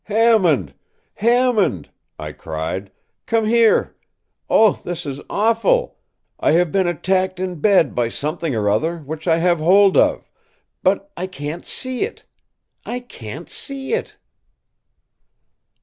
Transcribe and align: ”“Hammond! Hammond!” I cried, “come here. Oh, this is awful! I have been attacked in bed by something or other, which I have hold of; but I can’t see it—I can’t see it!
”“Hammond! 0.05 0.73
Hammond!” 1.13 1.91
I 2.17 2.31
cried, 2.31 2.91
“come 3.27 3.45
here. 3.45 3.95
Oh, 4.49 4.81
this 4.83 5.05
is 5.05 5.21
awful! 5.29 5.99
I 6.39 6.53
have 6.53 6.71
been 6.71 6.87
attacked 6.87 7.39
in 7.39 7.59
bed 7.61 7.93
by 7.93 8.09
something 8.09 8.55
or 8.55 8.67
other, 8.67 8.97
which 8.97 9.27
I 9.27 9.37
have 9.37 9.59
hold 9.59 9.95
of; 9.95 10.27
but 10.81 11.11
I 11.15 11.27
can’t 11.27 11.67
see 11.67 12.01
it—I 12.03 13.01
can’t 13.01 13.47
see 13.47 13.93
it! 13.93 14.17